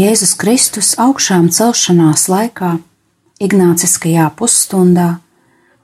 Jēzus 0.00 0.32
Kristus 0.38 0.94
augšām 1.02 1.50
celšanās 1.52 2.28
laikā, 2.30 2.78
Ignāciskajā 3.40 4.28
pusstundā, 4.38 5.08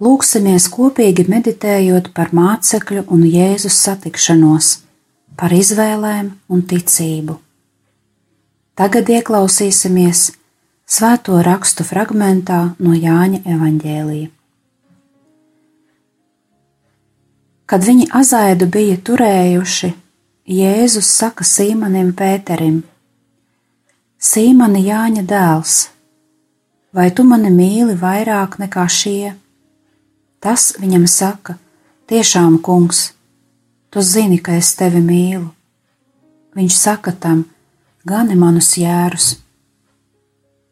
lūksimies 0.00 0.68
kopīgi 0.72 1.26
meditējot 1.32 2.12
par 2.16 2.32
mācekļu 2.36 3.02
un 3.12 3.24
Jēzus 3.26 3.76
satikšanos, 3.82 4.70
par 5.36 5.52
izvēlēm 5.56 6.30
un 6.48 6.64
ticību. 6.70 7.36
Tagad 8.76 9.12
ieklausīsimies 9.18 10.30
svēto 10.86 11.42
rakstu 11.44 11.84
fragmentā 11.84 12.62
no 12.78 12.96
Jāņa 12.96 13.42
evaņģēlija. 13.56 14.32
Kad 17.66 17.88
viņi 17.88 18.10
azaidu 18.14 18.68
bija 18.70 18.96
turējuši, 18.96 19.96
Jēzus 20.56 21.08
saka 21.20 21.44
Sīmanim 21.44 22.14
Pēterim: 22.16 22.84
Sīmani 24.16 24.80
Jāņa 24.80 25.22
dēls, 25.28 25.90
vai 26.96 27.10
tu 27.12 27.20
mani 27.28 27.50
mīli 27.52 27.98
vairāk 28.00 28.54
nekā 28.56 28.86
šie? 28.88 29.34
Tas 30.40 30.72
viņam 30.80 31.04
saka: 31.04 31.58
Tiešām, 32.08 32.56
kungs, 32.64 33.12
tu 33.92 34.00
zini, 34.00 34.38
ka 34.40 34.56
es 34.56 34.72
tevi 34.72 35.02
mīlu. 35.04 35.50
Viņš 36.56 36.78
saka 36.78 37.12
tam: 37.12 37.44
Gani 38.08 38.38
manus 38.40 38.70
jērus. 38.80 39.34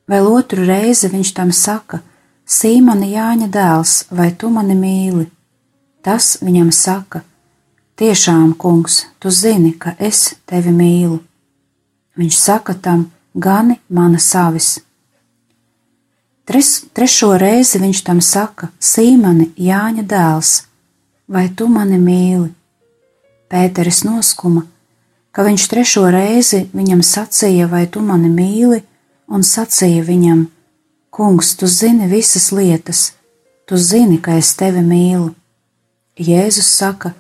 Vēl 0.08 0.24
otru 0.24 0.64
reizi 0.64 1.10
viņš 1.12 1.32
tam 1.36 1.52
saka: 1.52 2.00
Sīmani 2.48 3.10
Jāņa 3.12 3.50
dēls, 3.52 4.06
vai 4.08 4.30
tu 4.32 4.48
mani 4.48 4.72
mīli? 4.72 5.26
Tas 6.00 6.38
viņam 6.40 6.72
saka: 6.72 7.20
Tiešām, 8.00 8.56
kungs, 8.56 9.04
tu 9.20 9.28
zini, 9.28 9.74
ka 9.76 9.92
es 10.00 10.32
tevi 10.48 10.72
mīlu. 10.72 11.20
Viņš 12.16 12.40
saka 12.40 12.72
tam: 12.80 13.10
gani 13.34 13.80
mana 13.88 14.18
savis. 14.18 14.80
Tres, 16.44 16.84
trešo 16.92 17.36
reizi 17.38 17.80
viņš 17.80 18.02
tam 18.04 18.20
saka: 18.20 18.68
Sīmani, 18.80 19.50
Jāņa 19.56 20.04
dēls, 20.04 20.52
vai 21.28 21.48
tu 21.48 21.68
mani 21.68 21.98
mīli? 21.98 22.50
Pēteris 23.48 24.02
noskuma, 24.04 24.64
ka 25.32 25.44
viņš 25.46 25.68
trešo 25.70 26.04
reizi 26.12 26.66
viņam 26.74 27.02
sacīja, 27.02 27.68
vai 27.70 27.86
tu 27.86 28.02
mani 28.04 28.28
mīli, 28.28 28.82
un 29.28 29.42
sacīja 29.42 30.04
viņam: 30.04 30.46
Kungs, 31.10 31.54
tu 31.56 31.66
zini 31.66 32.08
visas 32.10 32.50
lietas, 32.52 33.12
tu 33.66 33.76
zini, 33.76 34.18
ka 34.20 34.36
es 34.36 34.54
tevi 34.58 34.82
mīlu. 34.84 35.32
Jēzus 36.20 36.68
saka: 36.76 37.14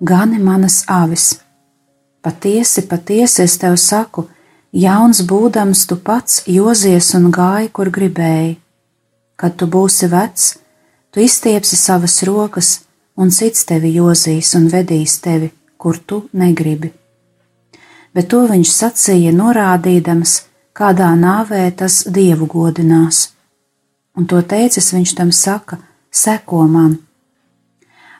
Gani 0.00 0.38
manas 0.38 0.84
avis. 0.86 1.38
Patiesi, 2.22 2.82
patiesi 2.86 3.42
es 3.42 3.56
tev 3.58 3.76
saku, 3.80 4.26
Jauns 4.72 5.22
būdams 5.24 5.86
tu 5.88 5.96
pats 5.96 6.42
jozies 6.44 7.14
un 7.16 7.30
gāji, 7.32 7.70
kur 7.72 7.88
gribēji. 7.88 8.58
Kad 9.40 9.56
tu 9.56 9.64
būsi 9.66 10.08
vecs, 10.12 10.58
tu 11.10 11.20
izstiepsi 11.24 11.76
savas 11.76 12.20
rokas, 12.28 12.84
un 13.16 13.30
cits 13.30 13.64
tevi 13.64 13.94
jozīs 13.94 14.52
un 14.58 14.68
vedīs 14.68 15.20
tevi, 15.24 15.48
kur 15.78 15.96
tu 15.96 16.28
negribi. 16.32 16.92
Bet 18.12 18.28
to 18.28 18.42
viņš 18.44 18.68
sacīja, 18.74 19.32
norādīdams, 19.32 20.42
kādā 20.76 21.14
nāvē 21.16 21.64
tas 21.72 22.02
dievu 22.04 22.44
godinās. 22.46 23.30
Un 24.18 24.26
to 24.26 24.42
teicis 24.42 24.92
viņš 24.92 25.14
tam 25.16 25.32
saka: 25.32 25.78
Seko 26.12 26.66
man! 26.68 26.98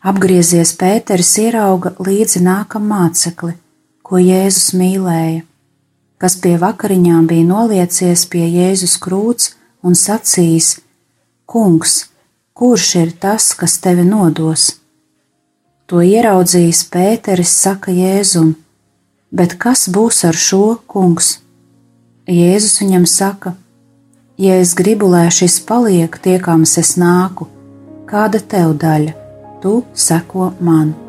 Apgriezies 0.00 0.72
Pēteris 0.80 1.36
ierauga 1.42 1.92
līdzi 1.98 2.40
nākam 2.40 2.88
mācekli, 2.88 3.52
ko 4.00 4.16
Jēzus 4.16 4.72
mīlēja 4.78 5.47
kas 6.18 6.36
pie 6.42 6.56
vakariņām 6.58 7.26
bija 7.30 7.46
noliecies 7.46 8.26
pie 8.30 8.44
Jēzus 8.46 8.98
krūts 9.02 9.54
un 9.82 9.94
sacījis: 9.94 10.78
Kungs, 11.46 12.08
kurš 12.52 12.94
ir 13.02 13.14
tas, 13.22 13.52
kas 13.54 13.78
tevi 13.82 14.04
nodos? 14.04 14.74
To 15.88 16.02
ieraudzījis 16.04 16.82
Pēteris, 16.92 17.54
saka 17.64 17.94
Jēzum, 17.94 18.52
bet 19.32 19.56
kas 19.62 19.86
būs 19.88 20.24
ar 20.28 20.36
šo 20.36 20.80
kungs? 20.86 21.38
Jēzus 22.28 22.82
viņam 22.82 23.08
saka: 23.08 23.54
Ja 24.38 24.60
es 24.60 24.74
gribu, 24.78 25.08
lai 25.08 25.30
šis 25.34 25.56
paliek, 25.66 26.20
tiekams 26.22 26.76
es 26.78 26.94
nāku, 27.00 27.48
kāda 28.06 28.38
tev 28.38 28.76
daļa, 28.78 29.16
tu 29.62 29.80
seko 29.96 30.52
man. 30.60 31.07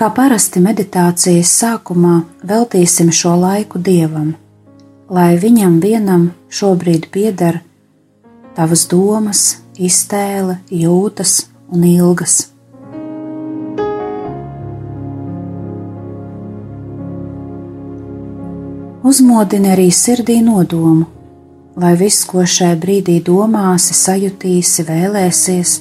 Kā 0.00 0.06
parasti 0.16 0.62
meditācijas 0.64 1.50
sākumā 1.60 2.22
veltīsim 2.48 3.10
šo 3.12 3.34
laiku 3.36 3.76
dievam, 3.84 4.30
lai 5.12 5.34
viņam 5.36 5.74
vienam 5.82 6.22
šobrīd 6.48 7.10
pieder 7.12 7.58
tavas 8.56 8.86
domas, 8.88 9.42
iztēle, 9.76 10.56
jūtas 10.72 11.34
un 11.68 11.84
ilgas. 11.84 12.38
Uzmodini 19.04 19.74
arī 19.76 19.90
sirdī 19.92 20.40
nodomu, 20.40 21.10
lai 21.76 21.92
viss, 22.00 22.24
ko 22.24 22.48
šajā 22.48 22.72
brīdī 22.80 23.20
domāsi, 23.20 23.92
sajutīsi, 23.92 24.88
vēlēsies, 24.88 25.80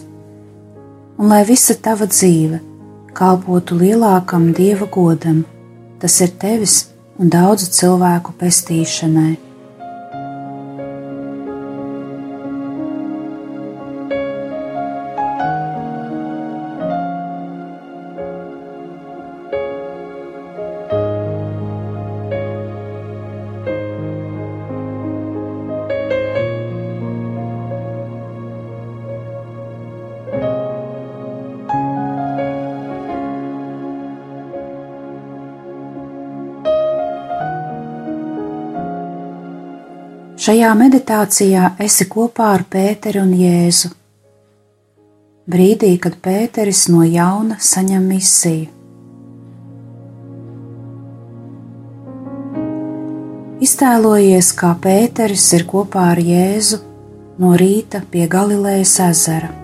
un 1.15 1.31
lai 1.31 1.45
visa 1.47 1.79
tava 1.79 2.11
dzīve 2.11 2.67
kalpotu 3.13 3.77
lielākam 3.79 4.51
dieva 4.55 4.87
godam, 4.91 5.43
tas 5.99 6.19
ir 6.21 6.33
tevis 6.41 6.79
un 7.19 7.31
daudzu 7.33 7.69
cilvēku 7.75 8.35
pestīšanai. 8.39 9.48
Šajā 40.49 40.69
meditācijā 40.73 41.63
esi 41.85 42.07
kopā 42.09 42.47
ar 42.55 42.63
Pēteri 42.73 43.19
un 43.21 43.35
Jēzu. 43.37 43.91
Brīdī, 45.45 45.91
kad 46.01 46.15
Pēteris 46.25 46.87
no 46.89 47.03
jauna 47.05 47.59
saņem 47.61 48.07
misiju. 48.09 48.65
Iztēlojies, 53.61 54.49
kā 54.57 54.73
Pēteris 54.87 55.45
ir 55.59 55.69
kopā 55.69 56.09
ar 56.15 56.25
Jēzu 56.31 56.81
no 57.37 57.53
rīta 57.53 58.01
pie 58.09 58.25
Galilejas 58.25 58.97
ezera. 59.05 59.58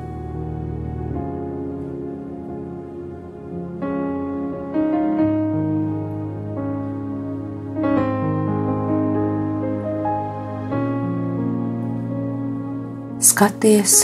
Skaties, 13.19 14.01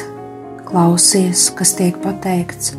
klausies, 0.64 1.50
kas 1.52 1.74
tiek 1.76 1.98
pateikts. 2.00 2.72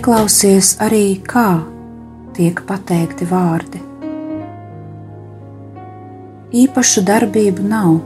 Ieklausies 0.00 0.78
arī, 0.80 1.20
kā 1.28 1.60
tiek 2.32 2.62
pateikti 2.64 3.26
vārdi. 3.28 3.82
Īpašu 6.56 7.02
darbību 7.04 7.66
nav. 7.68 7.98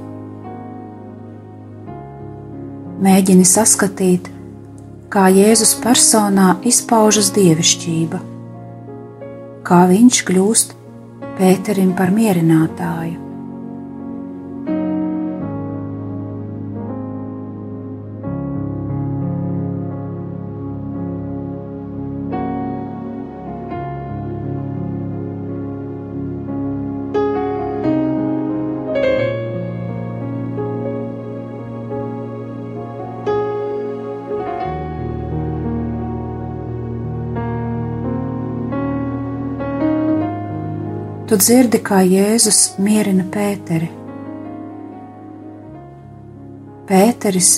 Mēģini 3.06 3.46
saskatīt, 3.46 4.26
kā 5.06 5.28
Jēzus 5.38 5.76
personā 5.86 6.56
izpaužas 6.66 7.30
dievišķība, 7.38 8.24
kā 9.62 9.84
viņš 9.94 10.24
kļūst 10.32 10.80
Pēterim 11.38 11.94
par 11.94 12.10
mierinātāju. 12.10 13.23
Tu 41.34 41.38
dzirdi, 41.42 41.80
kā 41.82 41.96
Jēzus 42.06 42.58
mierina 42.78 43.24
Pēteri. 43.26 43.88
Pēteris 46.86 47.48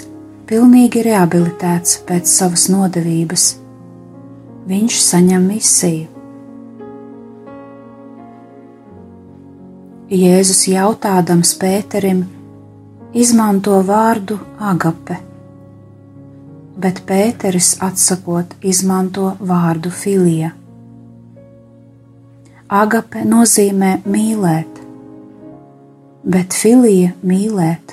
pilnīgi 0.49 1.03
rehabilitēts 1.05 1.99
pēc 2.09 2.33
savas 2.39 2.65
nodevības. 2.73 3.45
Viņš 4.73 5.03
saņem 5.11 5.45
misiju. 5.53 6.09
Jēzus 10.25 10.67
jautādams 10.73 11.53
Pēterim 11.61 12.25
izmanto 13.13 13.83
vārdu 13.85 14.41
agape, 14.73 15.21
bet 16.81 17.05
Pēteris 17.05 17.75
atsakot 17.85 18.57
izmanto 18.65 19.35
vārdu 19.37 19.93
filija. 19.93 20.57
Agape 22.67 23.21
nozīmē 23.23 23.93
mīlēt, 24.11 24.81
bet 26.27 26.51
filija 26.51 27.13
mīlēt, 27.23 27.93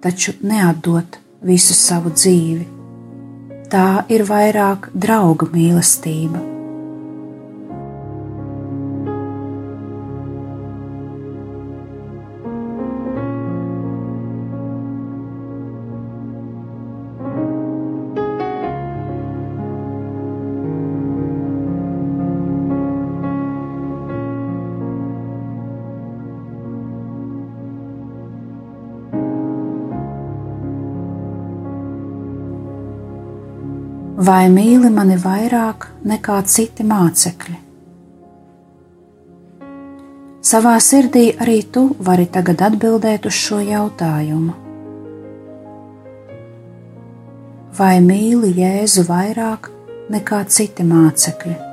taču 0.00 0.32
neatdot 0.40 1.18
visu 1.44 1.76
savu 1.76 2.08
dzīvi. 2.16 2.64
Tā 3.68 4.06
ir 4.08 4.24
vairāk 4.24 4.88
drauga 4.96 5.50
mīlestība. 5.52 6.59
Vai 34.20 34.50
mīli 34.52 34.90
mani 34.92 35.16
vairāk 35.16 35.86
nekā 36.04 36.40
citi 36.44 36.84
mācekļi? 36.84 37.56
Savā 40.50 40.74
sirdī 40.80 41.30
arī 41.40 41.60
tu 41.72 41.86
vari 42.04 42.26
tagad 42.34 42.60
atbildēt 42.68 43.28
uz 43.28 43.36
šo 43.36 43.60
jautājumu. 43.64 44.56
Vai 47.80 47.96
mīli 48.04 48.52
Jēzu 48.60 49.06
vairāk 49.08 49.72
nekā 50.12 50.44
citi 50.52 50.84
mācekļi? 50.84 51.69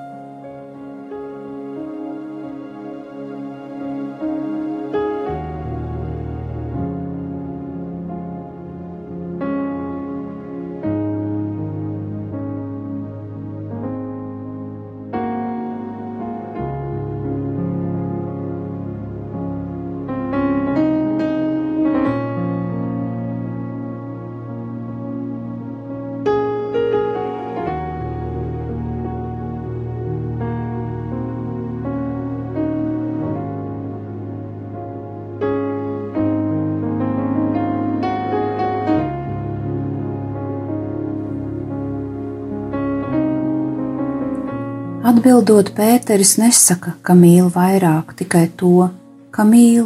Atbildot, 45.07 45.69
Pēteris 45.71 46.33
nesaka, 46.35 46.97
ka 46.99 47.13
mīl 47.15 47.45
vairāk 47.53 48.09
tikai 48.19 48.49
to, 48.59 48.89
ka 49.31 49.45
mīl. 49.47 49.85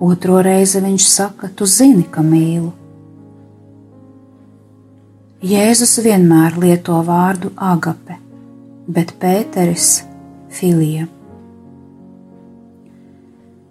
Otro 0.00 0.38
reizi 0.40 0.80
viņš 0.80 1.08
saka, 1.10 1.50
tu 1.52 1.66
zini, 1.68 2.06
ka 2.08 2.22
mīlu. 2.24 2.70
Jēzus 5.44 5.98
vienmēr 6.06 6.56
lieto 6.62 7.02
vārdu 7.04 7.50
agape, 7.72 8.16
bet 8.88 9.12
Pēteris- 9.20 9.90
filija. 10.56 11.04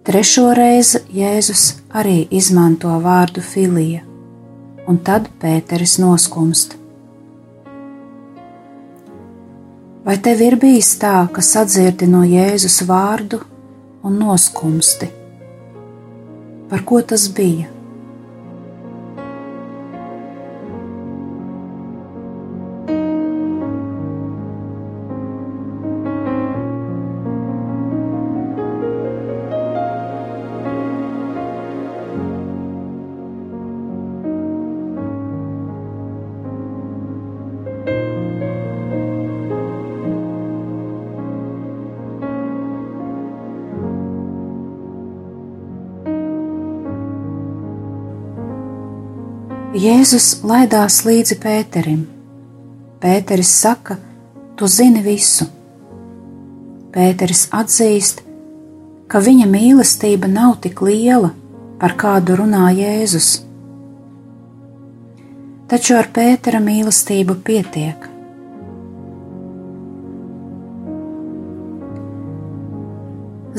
Trešo 0.06 0.54
reizi 0.54 1.02
Jēzus 1.10 1.64
arī 1.90 2.28
izmanto 2.30 2.94
vārdu 3.02 3.42
filija, 3.42 4.06
un 4.86 5.02
tad 5.02 5.28
Pēteris 5.42 5.98
noskumst. 5.98 6.83
Vai 10.04 10.18
tev 10.20 10.42
ir 10.44 10.58
bijis 10.60 10.90
tā, 11.00 11.14
ka 11.32 11.40
sadzirdi 11.40 12.04
no 12.12 12.20
Jēzus 12.28 12.82
vārdu 12.84 13.38
un 14.04 14.18
noskumsti? 14.20 15.08
Par 16.68 16.84
ko 16.84 17.00
tas 17.12 17.24
bija? 17.32 17.73
Jēzus 49.84 50.38
laidās 50.46 51.02
līdzi 51.04 51.36
Pēterim. 51.42 52.04
Pēteris 53.02 53.50
saka, 53.52 53.98
tu 54.56 54.68
zini 54.70 55.02
visu. 55.04 55.44
Pēteris 56.94 57.42
atzīst, 57.52 58.22
ka 59.12 59.20
viņa 59.26 59.48
mīlestība 59.50 60.30
nav 60.30 60.54
tik 60.64 60.80
liela, 60.86 61.34
par 61.82 61.98
kādu 62.00 62.38
runā 62.40 62.70
Jēzus. 62.78 63.28
Taču 65.68 65.98
ar 65.98 66.08
Pētera 66.16 66.62
mīlestību 66.64 67.36
pietiek. 67.44 68.08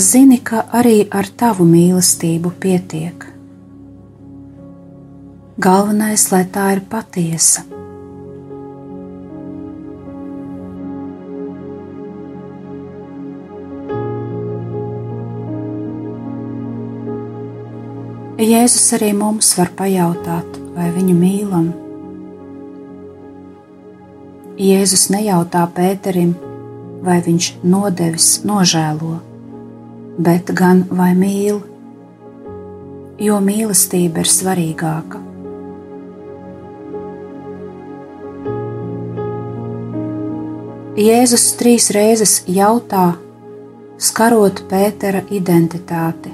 Zini, 0.10 0.41
ka 0.41 0.65
arī 0.82 0.98
ar 1.22 1.29
tavu 1.44 1.70
mīlestību 1.70 2.55
pietiek. 2.65 3.34
Galvenais, 5.55 6.19
lai 6.33 6.41
tā 6.51 6.65
ir 6.75 6.81
patiesa. 6.91 7.62
Jēzus 18.35 18.89
arī 18.97 19.13
mums 19.15 19.53
var 19.55 19.71
pajautāt, 19.79 20.57
vai 20.75 20.89
viņu 20.91 21.15
mīlam. 21.15 21.69
Jēzus 24.59 25.05
nejautā 25.13 25.62
Pēterim, 25.77 26.33
vai 27.00 27.21
viņš 27.24 27.47
nodevis 27.63 28.27
nožēlo, 28.43 29.21
bet 30.19 30.51
gan 30.51 30.83
vai 30.91 31.13
mīl, 31.15 31.63
jo 33.24 33.39
mīlestība 33.39 34.25
ir 34.25 34.31
svarīgāka. 34.33 35.24
Jēzus 40.95 41.49
trīs 41.59 41.89
reizes 41.91 42.37
jautā, 42.47 43.17
skarot 43.99 44.61
Pētera 44.69 45.25
identitāti. 45.27 46.31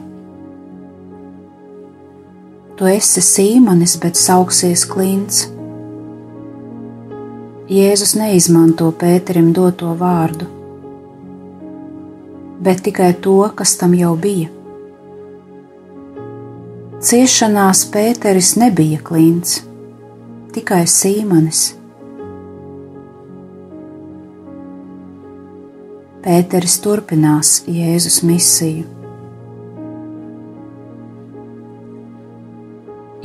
Tu 2.78 2.90
esi 2.92 3.24
sīmanis, 3.26 3.96
bet 4.04 4.22
sauksies 4.22 4.86
klints. 4.86 5.48
Jēzus 7.74 8.14
neizmanto 8.22 8.92
Pēterim 9.02 9.50
doto 9.58 9.96
vārdu, 9.98 10.46
bet 12.62 12.86
tikai 12.86 13.16
to, 13.18 13.42
kas 13.58 13.74
tam 13.82 13.98
jau 13.98 14.14
bija. 14.14 14.54
Ciešanās 17.02 17.88
Pēteris 17.90 18.54
nebija 18.62 19.02
klints, 19.02 19.64
tikai 20.54 20.84
sīmanis. 20.86 21.81
Pēteris 26.22 26.76
turpinās 26.84 27.50
Jēzus 27.66 28.20
misiju. 28.22 28.84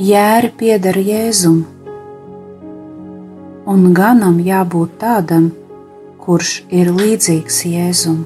Jēri 0.01 0.49
pieder 0.63 0.97
Jēzum, 0.97 1.59
un 3.73 3.85
ganam 3.99 4.39
jābūt 4.47 4.97
tādam, 5.03 5.51
kurš 6.25 6.55
ir 6.73 6.95
līdzīgs 6.97 7.61
Jēzum. 7.69 8.25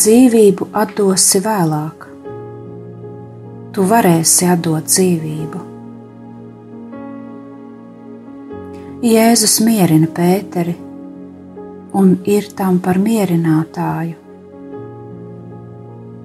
Dzīvību 0.00 0.70
atdosi 0.80 1.40
vēlāk. 1.44 2.04
Tu 3.74 3.84
varēsi 3.90 4.46
atdot 4.48 4.86
dzīvību. 4.88 5.60
Jēzus 9.04 9.58
mierina 9.66 10.08
Pēteri 10.16 10.74
un 12.00 12.14
ir 12.24 12.48
tam 12.56 12.78
par 12.80 13.00
mierinātāju. 13.02 14.16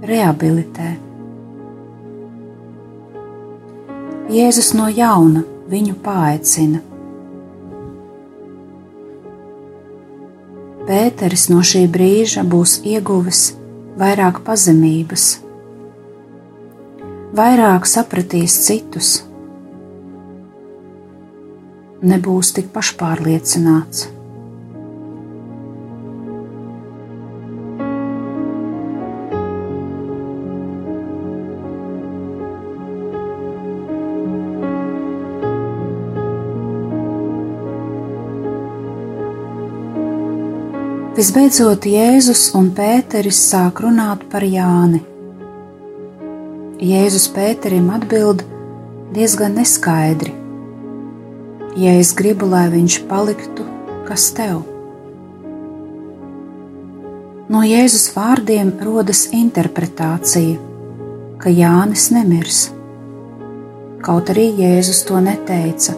Rehabilitē. 0.05 0.89
Jēzus 4.35 4.71
no 4.77 4.87
jauna 4.87 5.43
viņu 5.71 5.99
paaicina 6.05 6.81
Pēteris 10.85 11.47
no 11.49 11.63
šī 11.65 11.87
brīža 11.89 12.43
būs 12.45 12.79
ieguvis 12.85 13.45
vairāk 13.99 14.41
pazemības, 14.43 15.27
vairāk 17.35 17.87
sapratīs 17.87 18.57
citus, 18.65 19.11
nebūs 22.03 22.51
tik 22.57 22.73
pašpārliecināts. 22.75 24.09
Visbeidzot, 41.15 41.85
Jēzus 41.87 42.49
un 42.59 42.65
Pēteris 42.75 43.37
sāk 43.47 43.77
runāt 43.85 44.25
par 44.27 44.43
Jāni. 44.43 44.97
Jēzus 46.83 47.29
Pēterim 47.31 47.85
atbild 47.95 48.43
diezgan 49.15 49.55
neskaidri: 49.55 50.33
Ja 51.79 51.95
es 52.01 52.11
gribu, 52.19 52.49
lai 52.51 52.65
viņš 52.73 52.97
paliktu, 53.07 53.63
kas 54.09 54.27
tev? 54.35 54.65
No 57.47 57.63
Jēzus 57.63 58.09
vārdiem 58.11 58.75
rodas 58.83 59.29
interpretācija, 59.31 60.59
ka 61.39 61.47
Jānis 61.47 62.09
nemirs, 62.11 62.65
kaut 64.03 64.35
arī 64.35 64.49
Jēzus 64.59 65.05
to 65.07 65.23
neteica. 65.23 65.95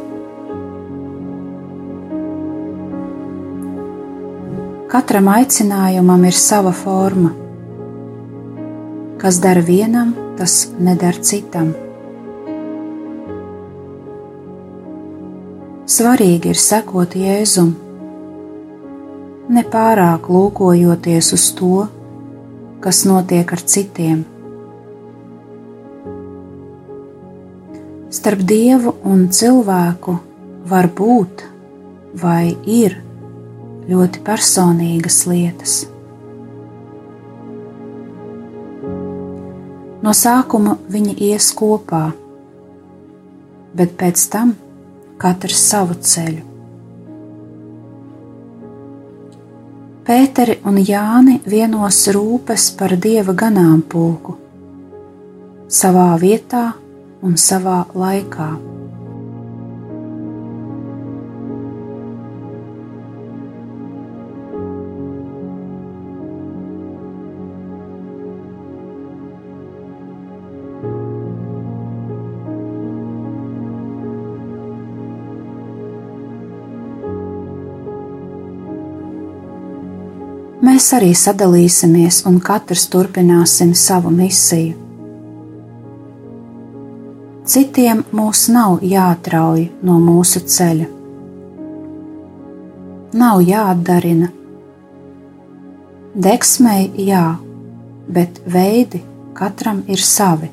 Katram 4.97 5.27
aicinājumam 5.29 6.23
ir 6.25 6.33
sava 6.33 6.71
forma. 6.73 7.29
Kas 9.21 9.37
dara 9.43 9.61
vienam, 9.61 10.15
tas 10.39 10.55
nedara 10.81 11.21
citam. 11.21 11.67
Svarīgi 15.85 16.49
ir 16.49 16.57
sekot 16.63 17.13
Jēzum, 17.13 17.69
nepārāk 19.59 20.31
lūkojoties 20.33 21.29
uz 21.37 21.45
to, 21.61 21.85
kas 22.81 23.05
notiek 23.05 23.53
ar 23.53 23.65
citiem. 23.75 24.25
Starp 28.17 28.47
dievu 28.49 28.97
un 29.05 29.27
cilvēku 29.29 30.17
var 30.73 30.89
būt 30.89 31.51
vai 32.17 32.55
ir 32.65 33.03
ļoti 33.87 34.23
personīgas 34.27 35.21
lietas. 35.29 35.77
No 40.03 40.13
sākuma 40.15 40.77
viņi 40.91 41.15
ies 41.31 41.49
kopā, 41.57 42.05
bet 43.75 43.95
pēc 43.99 44.27
tam 44.31 44.53
katrs 45.19 45.63
savu 45.71 45.97
ceļu. 45.99 46.45
Pēteri 50.07 50.61
un 50.69 50.77
Jāni 50.79 51.41
vienos 51.43 52.05
rūpes 52.15 52.69
par 52.79 52.95
dieva 52.95 53.35
ganāmpulku, 53.35 54.37
savā 55.67 56.13
vietā 56.21 56.69
un 57.27 57.35
savā 57.35 57.81
laikā. 57.91 58.76
Mēs 80.77 80.91
arī 80.93 81.07
sadalīsimies 81.17 82.19
un 82.29 82.35
katrs 82.37 82.83
turpināsim 82.93 83.71
savu 83.73 84.11
misiju. 84.13 84.75
Citiem 87.49 88.03
mūs 88.13 88.43
nav 88.53 88.83
jāatrauj 88.85 89.63
no 89.87 89.95
mūsu 90.03 90.43
ceļa. 90.45 90.85
Nav 93.17 93.41
jāatdarina. 93.47 94.29
Deksmei 96.27 96.91
jā, 97.07 97.25
bet 98.05 98.37
veidi 98.45 99.01
katram 99.33 99.81
ir 99.89 100.03
savi. 100.13 100.51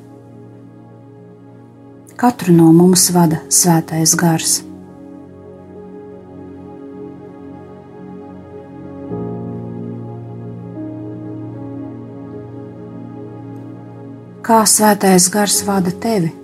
Katru 2.16 2.56
no 2.56 2.72
mums 2.72 3.10
vada 3.12 3.44
svētais 3.52 4.16
gars. 4.16 4.62
Kā 14.44 14.58
svētais 14.68 15.30
gars 15.32 15.62
vada 15.64 15.88
tevi? 16.02 16.43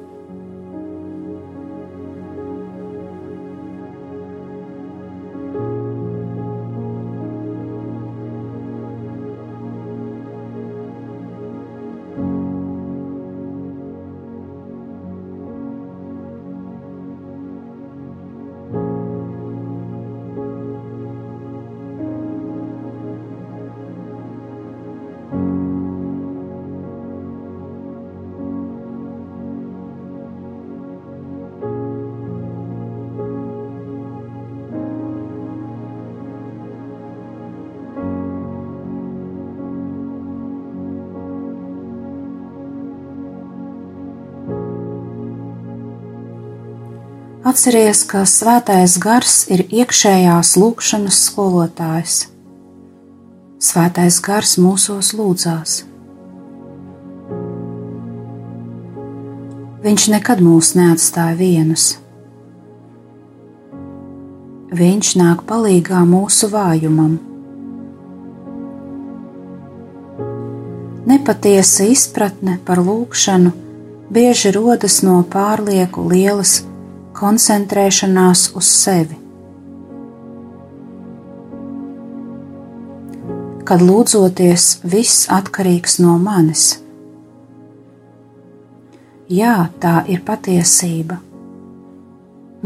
Atceries, 47.51 48.05
ka 48.07 48.21
svētais 48.31 48.93
gars 49.03 49.33
ir 49.51 49.65
iekšējās 49.75 50.53
lūkšanas 50.61 51.17
skolotājs. 51.27 52.19
Svētais 53.59 54.19
gars 54.23 54.53
mūsos 54.61 55.09
lūdzās. 55.19 55.81
Viņš 59.83 60.07
nekad 60.15 60.45
mūs 60.47 60.77
neatstāja 60.79 61.35
vienus. 61.41 61.89
Viņš 64.71 65.13
nāk 65.19 65.43
palīdzīgā 65.51 66.07
mūsu 66.07 66.55
vājumam. 66.55 67.19
Nepatiesa 71.11 71.91
izpratne 71.91 72.61
par 72.63 72.79
lūgšanu 72.79 73.57
bieži 74.15 74.55
rodas 74.55 75.03
no 75.03 75.25
pārlieku 75.27 76.07
lielas 76.15 76.61
koncentrēšanās 77.21 78.47
uz 78.57 78.69
sevi. 78.73 79.19
Kad 83.69 83.85
lūdzoties, 83.85 84.71
viss 84.95 85.29
atkarīgs 85.31 86.01
no 86.03 86.17
manis. 86.19 86.73
Jā, 89.31 89.69
tā 89.83 90.01
ir 90.11 90.25
patiesība. 90.27 91.21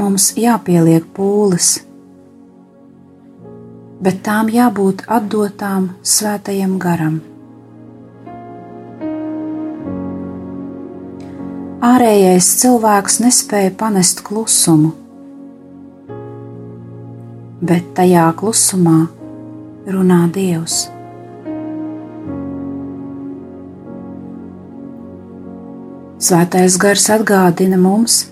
Mums 0.01 0.31
jāpieliek 0.41 1.05
pūles, 1.15 1.75
bet 4.03 4.25
tām 4.27 4.49
jābūt 4.55 5.05
atdotām 5.19 5.93
svētajam 6.15 6.79
garam. 6.83 7.21
Ārējais 11.85 12.47
cilvēks 12.63 13.19
nespēja 13.21 13.73
panest 13.77 14.23
klusumu, 14.25 14.95
bet 17.61 17.91
tajā 17.99 18.25
klusumā 18.41 19.01
runā 19.93 20.21
Dievs. 20.33 20.87
Svētais 26.25 26.79
gars 26.81 27.11
atgādina 27.13 27.77
mums, 27.77 28.23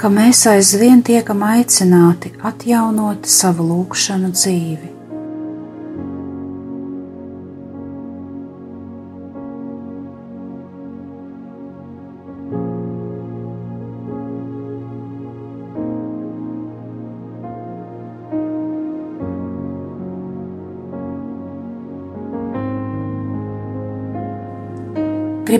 ka 0.00 0.08
mēs 0.08 0.46
aizvien 0.48 1.04
tiekam 1.04 1.44
aicināti 1.44 2.32
atjaunot 2.40 3.28
savu 3.28 3.68
lūgšanu 3.68 4.32
dzīvi. 4.32 4.91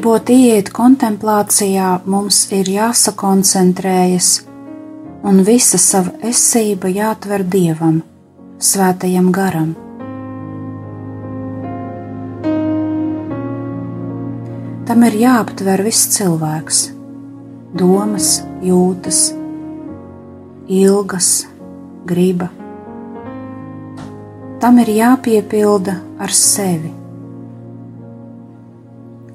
Gribot 0.02 0.30
ieiet 0.34 0.66
kontemplācijā, 0.74 2.00
mums 2.10 2.40
ir 2.50 2.66
jāsakoncentrējas, 2.66 4.30
un 5.22 5.36
visa 5.46 5.78
sava 5.78 6.10
esība 6.26 6.88
jāatver 6.90 7.44
dievam, 7.46 8.00
svētajam 8.58 9.28
garam. 9.30 9.68
Tam 14.88 15.04
ir 15.06 15.18
jāaptver 15.20 15.84
viss 15.86 16.10
cilvēks, 16.16 16.80
domas, 17.78 18.32
jūtas, 18.58 19.20
ilgas, 20.66 21.30
griba. 22.10 22.50
Tam 24.58 24.82
ir 24.82 24.92
jāpiepilda 24.96 25.96
ar 26.18 26.34
sevi 26.40 26.90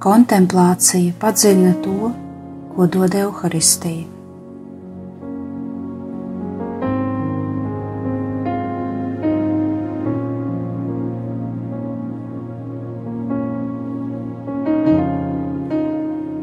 Kontemplācija 0.07 1.11
padziļina 1.19 1.73
to, 1.83 2.09
ko 2.71 2.85
dod 2.87 3.15
evaharistija. 3.19 4.05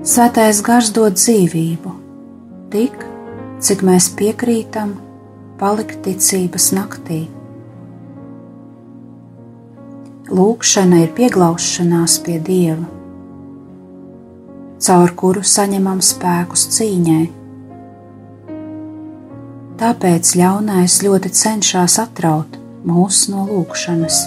Svētais 0.05 0.61
gars 0.67 0.91
dod 0.93 1.17
dzīvību, 1.17 1.93
tik 2.75 3.07
cik 3.65 3.85
mēs 3.89 4.11
piekrītam 4.19 4.93
palikt 5.63 6.03
ticības 6.05 6.69
naktī. 6.77 7.23
Lūkšana 10.29 11.01
ir 11.07 11.17
pieglaušanās 11.17 12.19
pie 12.29 12.37
Dieva 12.45 13.04
caur 14.85 15.15
kuru 15.17 15.41
saņemam 15.47 16.01
spēkus 16.05 16.67
cīņai. 16.75 17.25
Tāpēc 19.81 20.35
ļaunais 20.39 20.99
ļoti 21.05 21.31
cenšas 21.35 21.97
atraut 22.03 22.59
mūs 22.85 23.25
no 23.33 23.47
lūkšanas. 23.49 24.21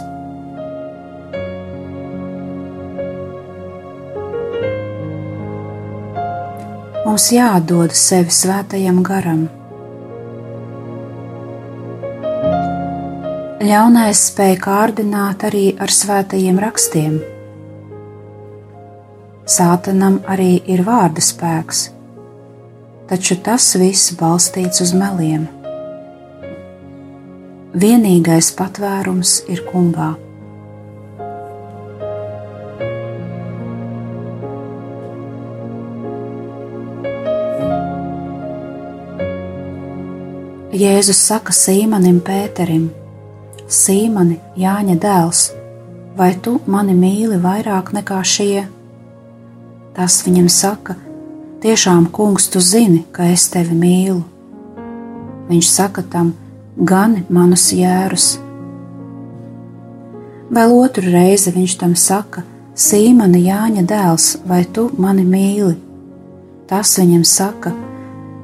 Mums 7.05 7.29
jāatdod 7.33 7.93
sevi 7.97 8.33
svētajam 8.33 8.99
garam. 9.05 9.47
Ļaunais 13.67 14.27
spēja 14.31 14.59
kārdināt 14.67 15.47
arī 15.47 15.65
ar 15.81 15.91
svētajiem 15.93 16.61
rakstiem 16.61 17.17
Sātanam 19.47 20.17
arī 20.27 20.57
ir 20.67 20.81
vārda 20.83 21.21
spēks, 21.23 21.85
taču 23.07 23.37
tas 23.39 23.69
viss 23.79 24.11
balstīts 24.19 24.83
uz 24.83 24.91
meliem. 24.91 25.45
Vienīgais 27.71 28.51
patvērums 28.59 29.37
ir 29.47 29.63
kungā. 29.71 30.11
Jēzus 40.77 41.23
saka 41.23 41.55
Sīmanim 41.55 42.19
Pēterim: 42.19 42.89
Sīmani, 43.63 44.41
Jāņa 44.59 45.03
dēls, 45.07 45.51
vai 46.19 46.33
tu 46.35 46.59
mani 46.67 46.99
mīli 46.99 47.39
vairāk 47.39 47.95
nekā 47.95 48.25
šie? 48.27 48.67
Tas 49.97 50.19
viņam 50.21 50.45
saka, 50.53 50.93
tiešām, 51.63 52.03
kungs, 52.13 52.45
tu 52.53 52.59
zini, 52.61 52.99
ka 53.11 53.25
es 53.33 53.47
tevi 53.49 53.73
mīlu. 53.73 54.19
Viņš 55.47 55.69
saka 55.71 56.03
tam, 56.05 56.35
gani 56.77 57.23
manus 57.33 57.71
jērus. 57.73 58.27
Vēl 60.53 60.75
otru 60.77 61.09
reizi 61.09 61.49
viņš 61.55 61.73
tam 61.81 61.95
saka, 61.97 62.43
Sīmana 62.77 63.39
Jāņa 63.41 63.83
dēls, 63.89 64.25
vai 64.45 64.59
tu 64.69 64.83
mani 65.01 65.23
mīli? 65.25 65.73
Tas 66.69 66.91
viņam 66.99 67.23
saka, 67.25 67.71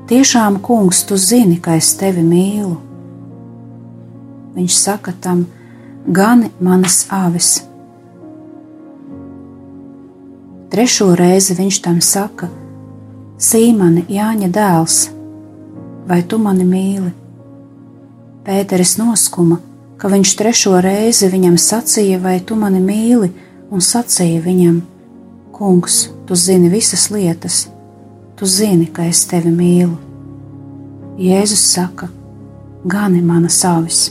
tiešām, 0.10 0.58
kungs, 0.66 1.04
tu 1.06 1.20
zini, 1.22 1.60
ka 1.62 1.76
es 1.78 1.92
tevi 2.00 2.24
mīlu. 2.26 2.80
Viņš 4.58 4.80
saka 4.80 5.14
tam, 5.22 5.46
gani 6.10 6.50
manas 6.58 7.04
avis. 7.14 7.60
Trešo 10.74 11.12
reizi 11.14 11.54
viņš 11.54 11.78
tam 11.86 12.00
saka: 12.02 12.48
Sīmani, 13.38 14.08
Jāņa 14.10 14.48
dēls, 14.50 14.96
vai 16.10 16.24
tu 16.26 16.40
mani 16.42 16.66
mīli? 16.66 17.12
Pēteris 18.42 18.96
noskuma, 18.98 19.60
ka 20.02 20.10
viņš 20.10 20.32
trešo 20.40 20.80
reizi 20.82 21.30
viņam 21.30 21.60
sacīja, 21.62 22.18
vai 22.24 22.40
tu 22.42 22.58
mani 22.58 22.82
mīli, 22.82 23.30
un 23.70 23.86
sacīja 23.86 24.42
viņam: 24.48 24.82
Kungs, 25.54 26.08
tu 26.26 26.34
zini 26.34 26.74
visas 26.74 27.06
lietas, 27.14 27.68
tu 28.34 28.50
zini, 28.50 28.90
ka 28.90 29.06
es 29.06 29.28
tevi 29.30 29.54
mīlu. 29.54 29.94
Jēzus 31.22 31.70
saka: 31.70 32.10
Gani 32.82 33.22
manas 33.22 33.62
avis! 33.62 34.08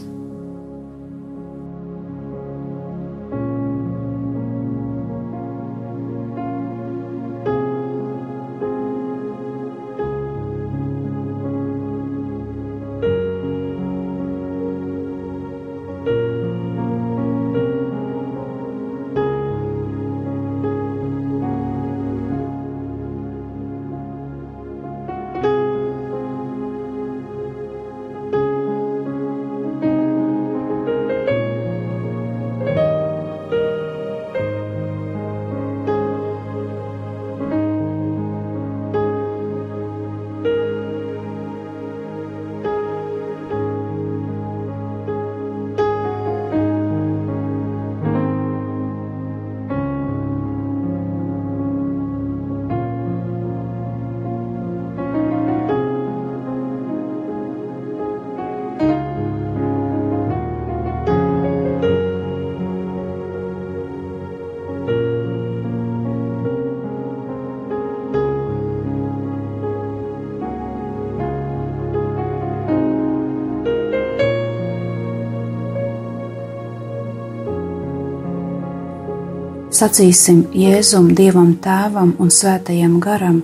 Sacīsim 79.83 80.45
Jēzum, 80.55 81.09
Dievam 81.18 81.57
Tēvam 81.59 82.12
un 82.23 82.29
Svētajam 82.31 83.01
Garam, 83.03 83.40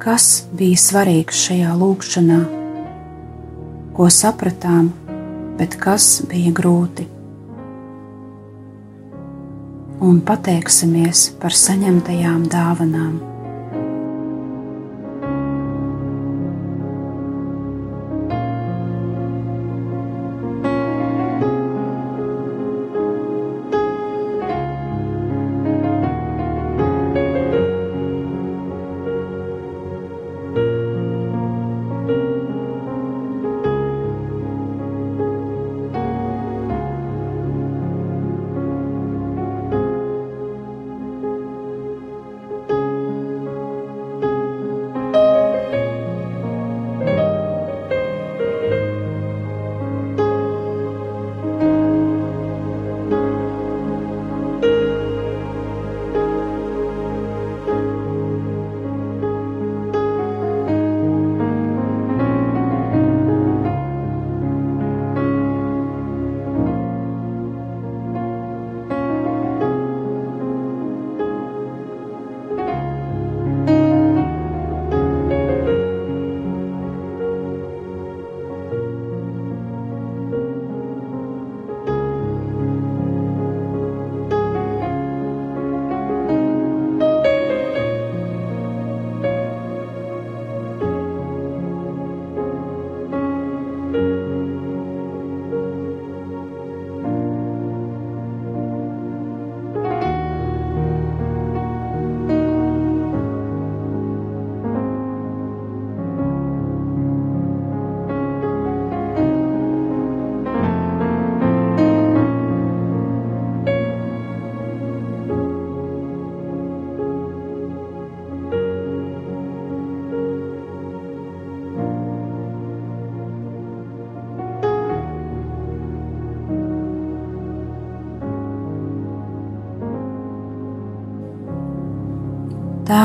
kas 0.00 0.46
bija 0.56 0.78
svarīgs 0.80 1.42
šajā 1.44 1.74
lūkšanā, 1.76 2.38
ko 3.98 4.06
sapratām, 4.08 4.88
bet 5.58 5.76
kas 5.82 6.06
bija 6.30 6.54
grūti. 6.56 7.04
Un 10.08 10.22
pateiksimies 10.24 11.26
par 11.42 11.52
saņemtajām 11.52 12.46
dāvanām. 12.48 13.18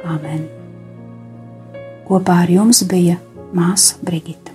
Āmen! 0.00 0.46
Kopā 2.08 2.40
ar 2.44 2.50
jums 2.50 2.80
bija 2.88 3.18
māsa 3.52 3.98
Brigita. 4.00 4.54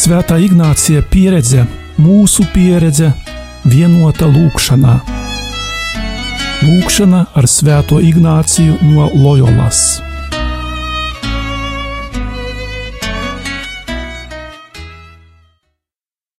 Svētā 0.00 0.38
Ignācija 0.40 1.02
pieredze, 1.10 1.66
mūsu 2.00 2.46
pieredze, 2.54 3.10
vienota 3.66 4.30
lūkšanā. 4.30 4.94
Lūkšana 6.60 7.24
ar 7.34 7.50
Svēto 7.50 7.98
Ignāciju 8.04 8.78
no 8.92 9.10
Loyolas. 9.12 10.00